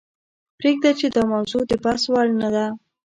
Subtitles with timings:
[0.57, 2.65] پریږده یې داموضوع دبحث وړ نه ده.